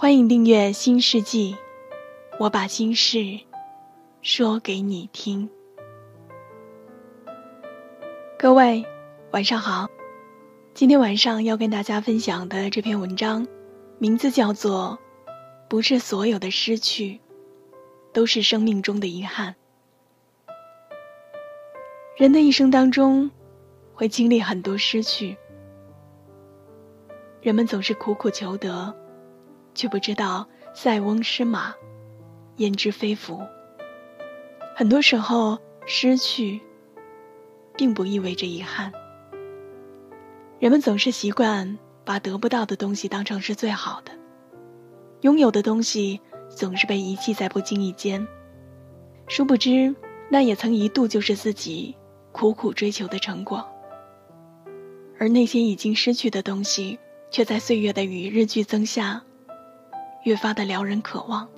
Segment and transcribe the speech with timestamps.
[0.00, 1.54] 欢迎订阅《新世纪》，
[2.38, 3.38] 我把心事
[4.22, 5.50] 说给你听。
[8.38, 8.82] 各位
[9.30, 9.90] 晚上好，
[10.72, 13.46] 今天晚上要跟大家分享的这篇文章，
[13.98, 14.98] 名字叫做
[15.68, 17.12] 《不是所有的失去》。
[18.14, 19.54] 都是生命中的遗憾。
[22.16, 23.30] 人的一生当中，
[23.92, 25.36] 会经历很多失去。
[27.42, 28.96] 人们总是苦苦求得，
[29.80, 31.74] 却不知道塞翁失马，
[32.56, 33.40] 焉知非福。
[34.76, 36.60] 很多时候，失去，
[37.78, 38.92] 并不意味着遗憾。
[40.58, 44.12] 人们总是习惯把得不到的东西当成是最好的，
[45.22, 46.20] 拥有的东西。
[46.50, 48.26] 总是被遗弃在不经意间，
[49.28, 49.94] 殊不知，
[50.28, 51.96] 那也曾一度就是自己
[52.32, 53.64] 苦苦追求的成果。
[55.16, 56.98] 而那些已经失去的东西，
[57.30, 59.22] 却在岁月的与日俱增下，
[60.24, 61.48] 越发的撩人渴望。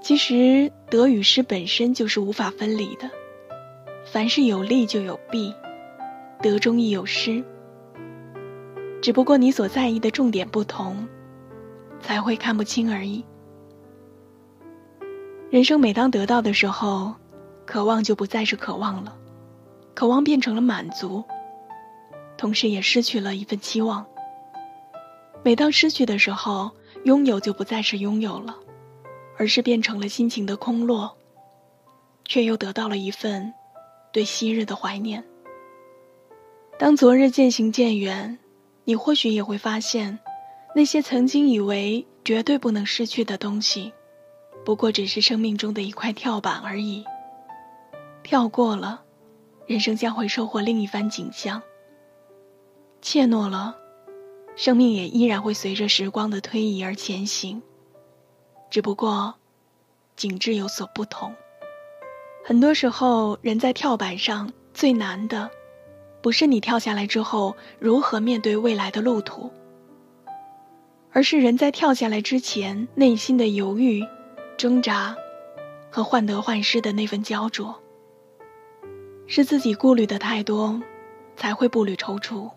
[0.00, 3.10] 其实，得与失本身就是无法分离的，
[4.04, 5.54] 凡事有利就有弊，
[6.40, 7.44] 得中亦有失。
[9.00, 11.06] 只不过你所在意的重点不同。
[12.00, 13.24] 才会看不清而已。
[15.48, 17.14] 人生每当得到的时候，
[17.64, 19.16] 渴望就不再是渴望了，
[19.94, 21.24] 渴望变成了满足，
[22.36, 24.04] 同时也失去了一份期望。
[25.42, 26.72] 每当失去的时候，
[27.04, 28.56] 拥有就不再是拥有了，
[29.38, 31.16] 而是变成了心情的空落，
[32.24, 33.52] 却又得到了一份
[34.12, 35.24] 对昔日的怀念。
[36.78, 38.38] 当昨日渐行渐远，
[38.84, 40.18] 你或许也会发现。
[40.76, 43.92] 那些曾经以为绝对不能失去的东西，
[44.64, 47.04] 不过只是生命中的一块跳板而已。
[48.24, 49.02] 跳过了，
[49.68, 51.62] 人生将会收获另一番景象。
[53.00, 53.76] 怯懦了，
[54.56, 57.60] 生命也依然会随着时光的推移而前行，
[58.70, 59.34] 只不过
[60.16, 61.34] 景致有所不同。
[62.44, 65.50] 很多时候，人在跳板上最难的，
[66.22, 69.50] 不是你跳下来之后如何面对未来的路途。
[71.10, 74.04] 而是人在跳下来之前内心的犹豫、
[74.56, 75.16] 挣扎，
[75.90, 77.80] 和患得患失的那份焦灼。
[79.26, 80.82] 是自己顾虑的太多，
[81.36, 82.50] 才会步履踌躇。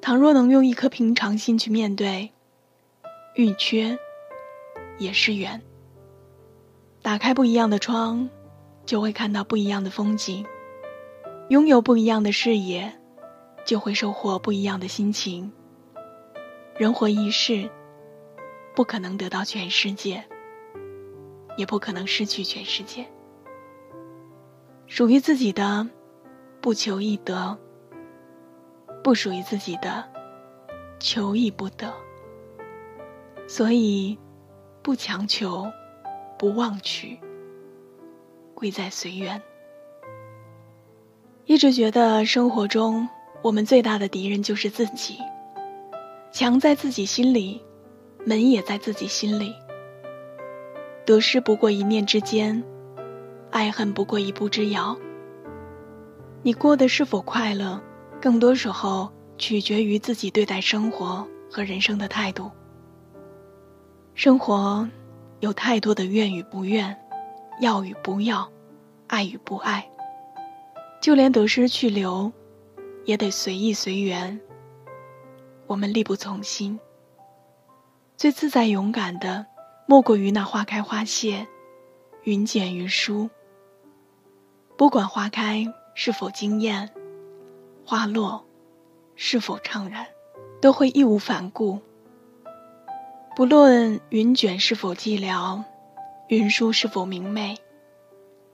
[0.00, 2.30] 倘若能用一颗平常心去面对，
[3.34, 3.98] 欲缺
[4.98, 5.60] 也是缘。
[7.02, 8.28] 打开不一样的窗，
[8.84, 10.44] 就会看到不一样的风景；
[11.48, 12.92] 拥有不一样的视野，
[13.64, 15.52] 就会收获不一样的心情。
[16.76, 17.68] 人活一世，
[18.74, 20.24] 不可能得到全世界，
[21.56, 23.06] 也不可能失去全世界。
[24.86, 25.88] 属于自己的，
[26.60, 27.56] 不求易得；
[29.06, 30.04] 不属于自己的，
[30.98, 31.94] 求亦不得。
[33.46, 34.18] 所以，
[34.82, 35.70] 不强求，
[36.36, 37.16] 不妄取，
[38.52, 39.40] 贵在随缘。
[41.44, 43.08] 一直觉得生活中，
[43.42, 45.18] 我们最大的敌人就是自己。
[46.32, 47.62] 墙在自己心里，
[48.24, 49.54] 门也在自己心里。
[51.04, 52.60] 得失不过一念之间，
[53.52, 54.98] 爱恨不过一步之遥。
[56.42, 57.80] 你过得是否快乐，
[58.26, 62.50] 更多时候取决于自己对待生活和人生的态度。
[64.16, 64.88] 生活
[65.38, 66.98] 有太多的愿与不愿，
[67.60, 68.50] 要与不要，
[69.06, 69.88] 爱与不爱。
[71.00, 72.32] 就连得失去留，
[73.04, 74.40] 也得随意随缘。
[75.68, 76.80] 我们力不从心。
[78.16, 79.46] 最自在勇敢的，
[79.86, 81.46] 莫过于那花开花谢，
[82.24, 83.30] 云卷云舒。
[84.76, 85.64] 不管花开
[85.94, 86.92] 是否惊艳，
[87.86, 88.44] 花落
[89.14, 90.08] 是否怅然，
[90.60, 91.80] 都会义无反顾。
[93.36, 95.62] 不论云卷是否寂寥，
[96.26, 97.56] 云舒是否明媚，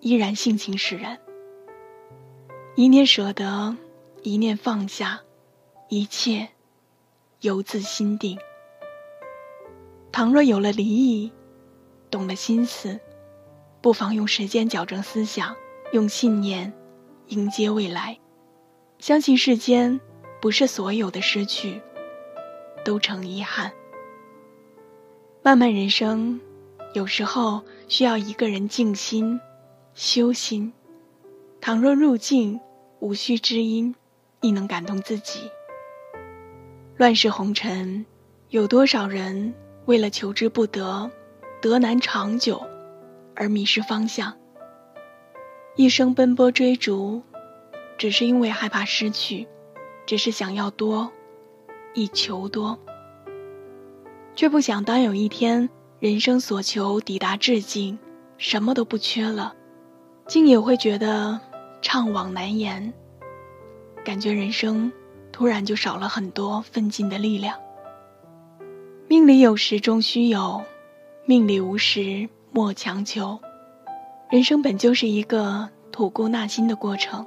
[0.00, 1.18] 依然性情使然。
[2.74, 3.74] 一念舍得，
[4.22, 5.22] 一念放下，
[5.88, 6.48] 一切。
[7.40, 8.38] 由自心定。
[10.10, 11.30] 倘若有了离意，
[12.10, 12.98] 懂了心思，
[13.82, 15.54] 不妨用时间矫正思想，
[15.92, 16.72] 用信念
[17.28, 18.18] 迎接未来。
[19.04, 20.00] 相信世间
[20.40, 21.78] 不是所有的失去，
[22.86, 23.70] 都成遗憾。
[25.42, 26.40] 漫漫人生，
[26.94, 29.38] 有时候需要一个人静心、
[29.92, 30.72] 修心。
[31.60, 32.58] 倘若入境
[32.98, 33.94] 无需知音，
[34.40, 35.50] 亦能感动自己。
[36.96, 38.06] 乱世红尘，
[38.48, 39.52] 有多少人
[39.84, 41.10] 为了求之不得、
[41.60, 42.66] 得难长久，
[43.36, 44.34] 而迷失方向？
[45.76, 47.22] 一生奔波追逐，
[47.96, 49.46] 只是因为害怕失去，
[50.06, 51.10] 只是想要多，
[51.94, 52.78] 以求多。
[54.34, 55.70] 却不想，当有一天
[56.00, 57.98] 人生所求抵达至境，
[58.36, 59.54] 什么都不缺了，
[60.26, 61.40] 竟也会觉得
[61.80, 62.92] 怅惘难言，
[64.04, 64.92] 感觉人生
[65.30, 67.56] 突然就少了很多奋进的力量。
[69.06, 70.64] 命里有时终须有，
[71.26, 73.38] 命里无时莫强求。
[74.30, 77.24] 人生本就是一个吐故纳新的过程，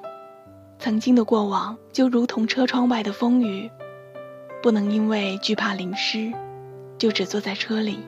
[0.80, 3.70] 曾经的过往就如同车窗外的风雨，
[4.62, 6.34] 不能因为惧怕淋湿。
[6.98, 8.00] 就只坐在车里。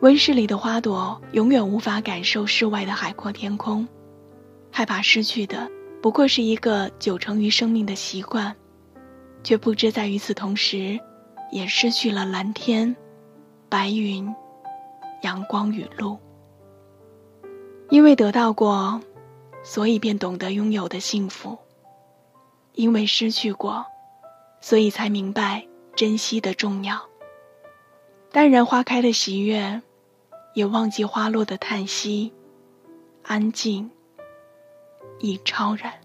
[0.00, 3.86] 温室里的花朵永远无法感受室外的海阔天空，
[4.70, 5.68] 害怕失去的
[6.00, 8.56] 不过是一个久成于生命的习惯，
[9.44, 10.98] 却不知在与此同时，
[11.52, 12.96] 也失去了蓝天、
[13.68, 14.34] 白云、
[15.20, 16.18] 阳光雨露。
[17.90, 18.98] 因为得到过，
[19.62, 21.58] 所以便懂得拥有的幸福；
[22.74, 23.86] 因为失去过，
[24.60, 27.08] 所以才明白珍惜的重要。
[28.30, 29.82] 淡然花开的喜悦，
[30.54, 32.32] 也忘记花落的叹息。
[33.22, 33.90] 安静，
[35.20, 36.01] 亦超然。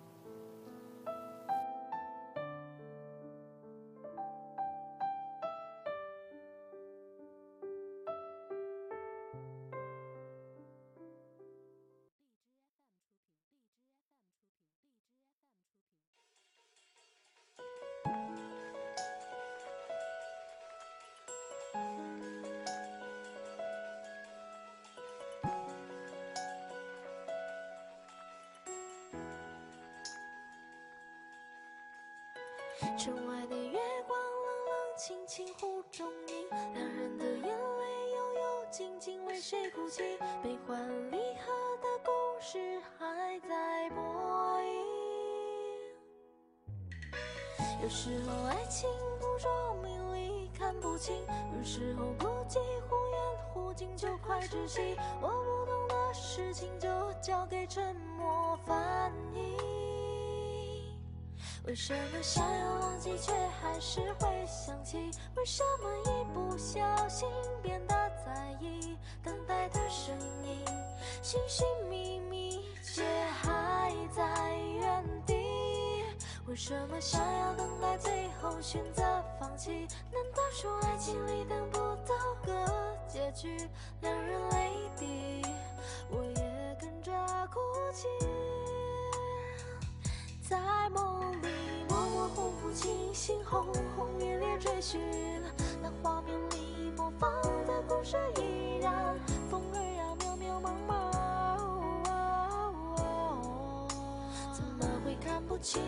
[39.77, 40.01] 哭泣？
[40.41, 40.75] 悲欢
[41.11, 41.53] 离合
[41.83, 42.09] 的故
[42.41, 42.57] 事
[42.97, 44.01] 还在播
[44.63, 44.73] 映。
[47.83, 48.89] 有时候爱情
[49.19, 51.15] 不捉迷离看不清，
[51.55, 52.57] 有时候孤寂
[52.89, 53.21] 忽远
[53.53, 54.97] 忽近就快窒息。
[55.21, 56.89] 我不懂的事情就
[57.21, 59.55] 交给沉默翻译。
[61.67, 63.31] 为什么想要忘记，却
[63.61, 64.97] 还是会想起？
[65.35, 67.29] 为什么一不小心
[67.61, 67.93] 变得
[68.25, 68.97] 在意？
[69.21, 69.35] 等
[69.69, 70.65] 的声音，
[71.21, 73.03] 寻寻觅觅，却
[73.41, 75.33] 还在原地。
[76.47, 79.03] 为什么想要等待，最后选择
[79.39, 79.71] 放弃？
[80.11, 82.15] 难道说爱情里等不到
[82.45, 83.57] 个结局，
[84.01, 85.41] 两人泪滴，
[86.09, 87.11] 我也跟着
[87.53, 87.59] 哭
[87.93, 88.07] 泣？
[90.49, 90.57] 在
[90.89, 91.47] 梦里
[91.89, 93.65] 模模糊糊，清醒轰
[93.97, 95.01] 轰烈烈追寻，
[95.81, 97.29] 那画面里播放
[97.65, 98.66] 的故事依然，
[99.49, 100.91] 风儿呀渺渺茫茫，
[104.53, 105.81] 怎么会看不清？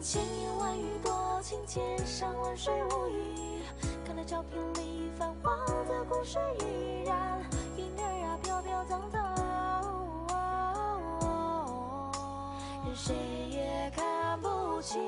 [0.00, 3.62] 千言万语多情，千山万水无意，
[4.04, 7.42] 看那照片里泛黄的故事依然，
[7.76, 9.22] 云儿呀飘飘荡荡。
[12.84, 13.14] 任谁
[13.50, 15.00] 也看不清，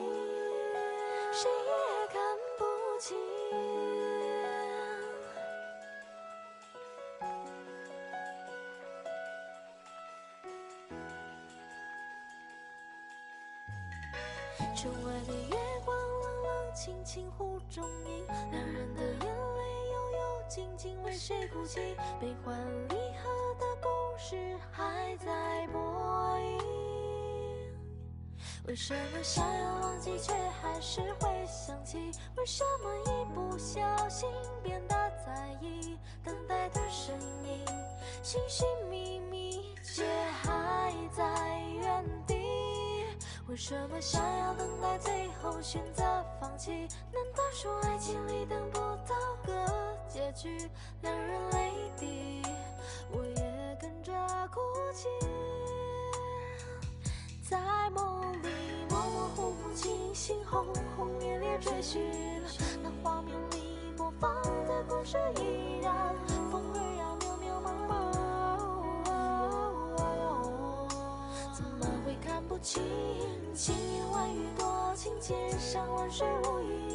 [14.75, 19.27] 窗外的月光冷冷清清湖中影，两人的眼泪
[19.93, 21.95] 悠悠静静为谁哭泣？
[22.21, 22.59] 悲欢
[22.89, 26.59] 离合的故事还在播映。
[28.67, 32.11] 为什么想要忘记，却还是会想起？
[32.37, 34.29] 为什么一不小心
[34.63, 34.95] 变得
[35.25, 35.99] 在意？
[36.25, 37.65] 等待的声音，
[38.23, 40.05] 寻寻觅觅，却
[40.43, 42.36] 还在原地。
[43.49, 46.03] 为什么想要等待，最后选择
[46.41, 46.73] 放弃？
[47.13, 50.69] 难道说爱情里等不到个结局，
[51.03, 52.43] 两人泪滴，
[53.11, 54.13] 我也跟着
[54.49, 54.61] 哭
[54.93, 55.09] 泣？
[57.49, 57.59] 在
[57.91, 58.49] 梦里
[58.91, 62.43] 模模糊糊，清醒轰轰烈烈追寻，
[62.83, 65.17] 那画面里播放的故事
[75.27, 76.86] 千山万水无意